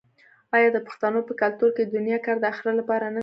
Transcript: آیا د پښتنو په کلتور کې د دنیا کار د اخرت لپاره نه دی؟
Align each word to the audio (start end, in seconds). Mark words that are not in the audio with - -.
آیا 0.55 0.69
د 0.73 0.77
پښتنو 0.87 1.19
په 1.27 1.33
کلتور 1.41 1.69
کې 1.75 1.83
د 1.85 1.89
دنیا 1.97 2.17
کار 2.25 2.37
د 2.39 2.45
اخرت 2.53 2.73
لپاره 2.79 3.05
نه 3.15 3.19
دی؟ 3.19 3.19